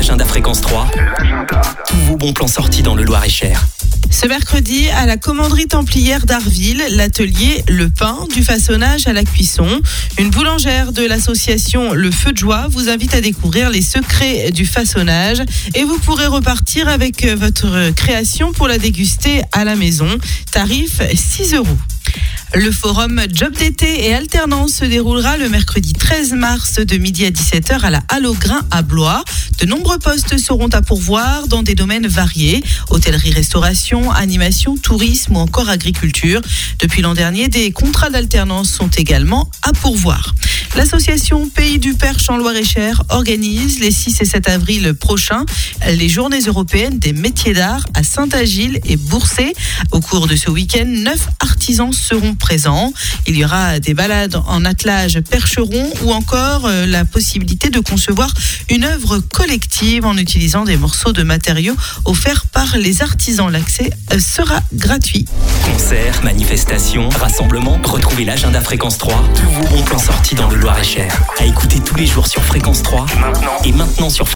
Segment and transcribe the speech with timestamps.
[0.00, 0.90] l'agenda Fréquence 3.
[1.86, 3.66] Tous vos bons plans sortis dans le Loir-et-Cher.
[4.10, 9.68] Ce mercredi, à la commanderie templière d'Arville, l'atelier Le Pain, du façonnage à la cuisson.
[10.18, 14.64] Une boulangère de l'association Le Feu de Joie vous invite à découvrir les secrets du
[14.64, 15.42] façonnage
[15.74, 20.08] et vous pourrez repartir avec votre création pour la déguster à la maison.
[20.50, 21.76] Tarif 6 euros.
[22.54, 27.30] Le forum Job d'été et alternance se déroulera le mercredi 13 mars de midi à
[27.30, 29.22] 17h à la Halle au Grain à Blois.
[29.60, 35.38] De nombreux postes seront à pourvoir dans des domaines variés hôtellerie, restauration, animation, tourisme ou
[35.38, 36.40] encore agriculture.
[36.78, 40.34] Depuis l'an dernier, des contrats d'alternance sont également à pourvoir.
[40.76, 45.44] L'association Pays du Perche en Loire-et-Cher organise les 6 et 7 avril prochains
[45.86, 49.52] les journées européennes des métiers d'art à Saint-Agile et Boursay.
[49.92, 52.92] Au cours de ce week-end, neuf artisans seront présents.
[53.26, 58.32] Il y aura des balades en attelage percheron ou encore euh, la possibilité de concevoir
[58.70, 63.50] une œuvre collective en utilisant des morceaux de matériaux offerts par les artisans.
[63.50, 65.26] L'accès euh, sera gratuit.
[65.64, 69.28] Concerts, manifestations, rassemblements, retrouvez l'agenda Fréquence 3.
[69.34, 69.76] Tous vos
[71.38, 73.52] À écouter tous les jours sur Fréquence 3 Maintenant.
[73.66, 74.26] et maintenant sur